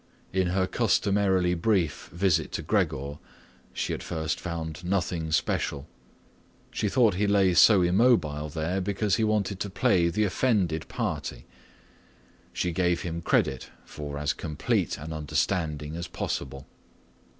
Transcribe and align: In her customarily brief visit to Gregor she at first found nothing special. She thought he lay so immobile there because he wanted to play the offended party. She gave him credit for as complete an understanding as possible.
In 0.33 0.47
her 0.47 0.65
customarily 0.65 1.53
brief 1.53 2.09
visit 2.11 2.51
to 2.53 2.63
Gregor 2.63 3.19
she 3.71 3.93
at 3.93 4.01
first 4.01 4.39
found 4.39 4.83
nothing 4.83 5.31
special. 5.31 5.87
She 6.71 6.89
thought 6.89 7.13
he 7.13 7.27
lay 7.27 7.53
so 7.53 7.83
immobile 7.83 8.49
there 8.49 8.81
because 8.81 9.17
he 9.17 9.23
wanted 9.23 9.59
to 9.59 9.69
play 9.69 10.09
the 10.09 10.23
offended 10.23 10.87
party. 10.87 11.45
She 12.51 12.71
gave 12.71 13.03
him 13.03 13.21
credit 13.21 13.69
for 13.85 14.17
as 14.17 14.33
complete 14.33 14.97
an 14.97 15.13
understanding 15.13 15.95
as 15.95 16.07
possible. 16.07 16.65